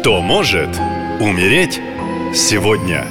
Кто 0.00 0.22
может 0.22 0.70
умереть 1.20 1.78
сегодня? 2.34 3.04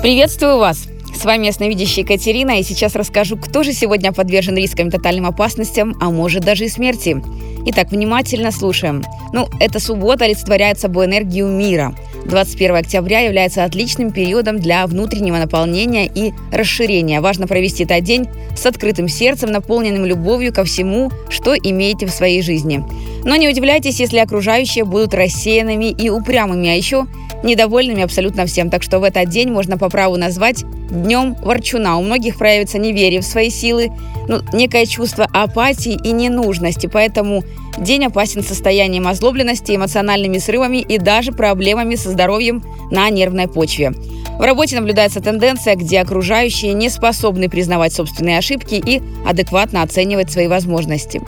Приветствую 0.00 0.58
вас! 0.58 0.86
С 1.12 1.24
вами 1.24 1.46
ясновидящая 1.46 2.04
Екатерина, 2.04 2.60
и 2.60 2.62
сейчас 2.62 2.94
расскажу, 2.94 3.36
кто 3.36 3.64
же 3.64 3.72
сегодня 3.72 4.12
подвержен 4.12 4.56
рискам 4.56 4.88
тотальным 4.88 5.26
опасностям, 5.26 5.96
а 6.00 6.10
может 6.10 6.44
даже 6.44 6.66
и 6.66 6.68
смерти. 6.68 7.20
Итак, 7.66 7.90
внимательно 7.90 8.52
слушаем. 8.52 9.02
Ну, 9.32 9.48
эта 9.58 9.80
суббота 9.80 10.26
олицетворяет 10.26 10.78
собой 10.78 11.06
энергию 11.06 11.48
мира. 11.48 11.96
21 12.26 12.76
октября 12.76 13.20
является 13.20 13.64
отличным 13.64 14.12
периодом 14.12 14.60
для 14.60 14.86
внутреннего 14.86 15.38
наполнения 15.38 16.06
и 16.06 16.32
расширения. 16.52 17.20
Важно 17.20 17.48
провести 17.48 17.82
этот 17.82 18.04
день 18.04 18.28
с 18.56 18.64
открытым 18.64 19.08
сердцем, 19.08 19.50
наполненным 19.50 20.06
любовью 20.06 20.52
ко 20.52 20.62
всему, 20.62 21.10
что 21.30 21.56
имеете 21.56 22.06
в 22.06 22.10
своей 22.10 22.42
жизни. 22.42 22.84
Но 23.26 23.34
не 23.34 23.48
удивляйтесь, 23.48 23.98
если 23.98 24.18
окружающие 24.18 24.84
будут 24.84 25.12
рассеянными 25.12 25.86
и 25.86 26.08
упрямыми, 26.10 26.68
а 26.68 26.74
еще 26.74 27.06
недовольными 27.42 28.02
абсолютно 28.02 28.46
всем. 28.46 28.70
Так 28.70 28.84
что 28.84 29.00
в 29.00 29.02
этот 29.02 29.28
день 29.28 29.50
можно 29.50 29.76
по 29.76 29.90
праву 29.90 30.16
назвать 30.16 30.64
днем 30.90 31.34
ворчуна. 31.42 31.98
У 31.98 32.02
многих 32.02 32.38
проявится 32.38 32.78
неверие 32.78 33.20
в 33.20 33.24
свои 33.24 33.50
силы, 33.50 33.90
ну, 34.28 34.38
некое 34.52 34.86
чувство 34.86 35.26
апатии 35.32 35.98
и 36.04 36.12
ненужности. 36.12 36.86
Поэтому 36.86 37.42
день 37.78 38.04
опасен 38.04 38.44
состоянием 38.44 39.08
озлобленности, 39.08 39.74
эмоциональными 39.74 40.38
срывами 40.38 40.78
и 40.78 40.98
даже 40.98 41.32
проблемами 41.32 41.96
со 41.96 42.10
здоровьем 42.10 42.62
на 42.92 43.10
нервной 43.10 43.48
почве. 43.48 43.92
В 44.38 44.42
работе 44.42 44.76
наблюдается 44.76 45.20
тенденция, 45.20 45.74
где 45.74 46.00
окружающие 46.00 46.74
не 46.74 46.88
способны 46.90 47.48
признавать 47.48 47.92
собственные 47.92 48.38
ошибки 48.38 48.74
и 48.74 49.02
адекватно 49.26 49.82
оценивать 49.82 50.30
свои 50.30 50.46
возможности. 50.46 51.20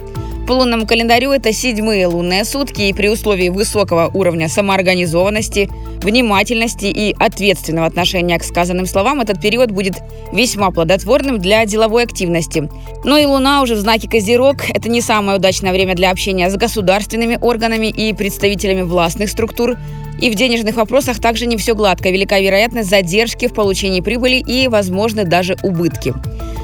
По 0.49 0.53
лунному 0.53 0.87
календарю 0.87 1.31
это 1.33 1.53
седьмые 1.53 2.07
лунные 2.07 2.43
сутки, 2.43 2.81
и 2.81 2.95
при 2.95 3.09
условии 3.09 3.51
высокого 3.51 4.11
уровня 4.15 4.49
самоорганизованности, 4.49 5.69
внимательности 6.01 6.87
и 6.87 7.15
ответственного 7.19 7.87
отношения 7.87 8.39
к 8.39 8.45
сказанным 8.45 8.87
словам 8.87 9.21
этот 9.21 9.43
период 9.43 9.71
будет 9.71 9.99
весьма 10.33 10.71
плодотворным 10.71 11.39
для 11.39 11.67
деловой 11.67 12.05
активности. 12.05 12.67
Но 13.05 13.19
и 13.19 13.27
Луна 13.27 13.61
уже 13.61 13.75
в 13.75 13.81
знаке 13.81 14.09
Козерог– 14.09 14.71
это 14.75 14.89
не 14.89 15.03
самое 15.03 15.37
удачное 15.37 15.71
время 15.71 15.95
для 15.95 16.11
общения 16.11 16.49
с 16.49 16.57
государственными 16.57 17.37
органами 17.39 17.89
и 17.89 18.15
представителями 18.15 18.81
властных 18.81 19.29
структур, 19.29 19.77
и 20.19 20.31
в 20.31 20.35
денежных 20.35 20.77
вопросах 20.77 21.21
также 21.21 21.45
не 21.45 21.59
все 21.59 21.75
гладко. 21.75 22.09
Велика 22.09 22.41
вероятность 22.41 22.89
задержки 22.89 23.49
в 23.49 23.53
получении 23.53 24.01
прибыли 24.01 24.37
и, 24.37 24.69
возможны 24.69 25.25
даже 25.25 25.59
убытки. 25.63 26.15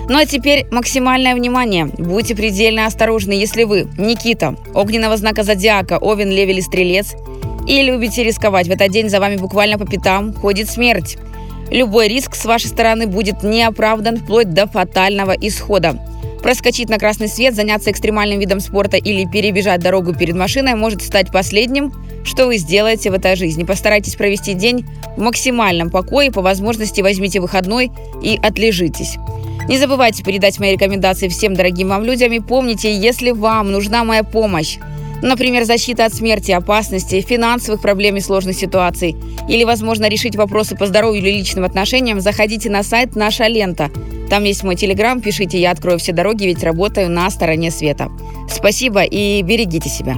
Ну 0.08 0.18
а 0.18 0.26
теперь 0.26 0.66
максимальное 0.70 1.34
внимание. 1.34 1.86
Будьте 1.86 2.34
предельно 2.34 2.86
осторожны, 2.86 3.32
если 3.32 3.64
вы, 3.64 3.88
Никита, 3.96 4.56
огненного 4.74 5.16
знака 5.16 5.42
зодиака, 5.42 5.98
Овен, 5.98 6.30
Лев 6.30 6.48
или 6.48 6.60
Стрелец, 6.60 7.14
и 7.66 7.82
любите 7.82 8.22
рисковать. 8.22 8.68
В 8.68 8.70
этот 8.70 8.90
день 8.90 9.08
за 9.08 9.18
вами 9.18 9.36
буквально 9.36 9.78
по 9.78 9.86
пятам 9.86 10.34
ходит 10.34 10.68
смерть. 10.68 11.16
Любой 11.70 12.08
риск 12.08 12.34
с 12.34 12.44
вашей 12.44 12.66
стороны 12.66 13.06
будет 13.06 13.42
неоправдан 13.42 14.18
вплоть 14.18 14.52
до 14.52 14.66
фатального 14.66 15.32
исхода. 15.32 15.98
Проскочить 16.42 16.90
на 16.90 16.98
красный 16.98 17.28
свет, 17.28 17.54
заняться 17.54 17.90
экстремальным 17.90 18.38
видом 18.38 18.60
спорта 18.60 18.98
или 18.98 19.24
перебежать 19.24 19.80
дорогу 19.80 20.14
перед 20.14 20.36
машиной 20.36 20.74
может 20.74 21.00
стать 21.00 21.32
последним, 21.32 21.90
что 22.22 22.44
вы 22.44 22.58
сделаете 22.58 23.10
в 23.10 23.14
этой 23.14 23.34
жизни. 23.36 23.64
Постарайтесь 23.64 24.16
провести 24.16 24.52
день 24.52 24.84
в 25.16 25.20
максимальном 25.22 25.88
покое, 25.88 26.30
по 26.30 26.42
возможности 26.42 27.00
возьмите 27.00 27.40
выходной 27.40 27.90
и 28.22 28.38
отлежитесь. 28.42 29.16
Не 29.68 29.78
забывайте 29.78 30.22
передать 30.22 30.58
мои 30.58 30.72
рекомендации 30.72 31.28
всем 31.28 31.54
дорогим 31.54 31.88
вам 31.88 32.04
людям 32.04 32.32
и 32.32 32.40
помните, 32.40 32.94
если 32.94 33.30
вам 33.30 33.72
нужна 33.72 34.04
моя 34.04 34.22
помощь, 34.22 34.78
например, 35.22 35.64
защита 35.64 36.04
от 36.04 36.14
смерти, 36.14 36.52
опасности, 36.52 37.20
финансовых 37.22 37.80
проблем 37.80 38.16
и 38.16 38.20
сложных 38.20 38.56
ситуаций, 38.56 39.16
или, 39.48 39.64
возможно, 39.64 40.08
решить 40.08 40.36
вопросы 40.36 40.76
по 40.76 40.86
здоровью 40.86 41.22
или 41.22 41.30
личным 41.30 41.64
отношениям, 41.64 42.20
заходите 42.20 42.70
на 42.70 42.82
сайт 42.82 43.16
«Наша 43.16 43.46
лента». 43.46 43.90
Там 44.28 44.44
есть 44.44 44.62
мой 44.64 44.76
телеграм, 44.76 45.20
пишите, 45.20 45.60
я 45.60 45.70
открою 45.70 45.98
все 45.98 46.12
дороги, 46.12 46.44
ведь 46.44 46.62
работаю 46.62 47.10
на 47.10 47.30
стороне 47.30 47.70
света. 47.70 48.10
Спасибо 48.50 49.02
и 49.02 49.42
берегите 49.42 49.88
себя. 49.88 50.16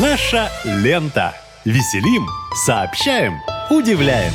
Наша 0.00 0.50
лента. 0.64 1.34
Веселим, 1.64 2.26
сообщаем, 2.66 3.34
удивляем. 3.70 4.32